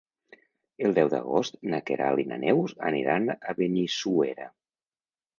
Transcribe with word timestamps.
El 0.87 0.93
deu 0.99 1.09
d'agost 1.13 1.59
na 1.73 1.79
Queralt 1.89 2.21
i 2.23 2.25
na 2.31 2.39
Neus 2.43 2.73
aniran 2.87 3.27
a 3.35 3.55
Benissuera. 3.59 4.49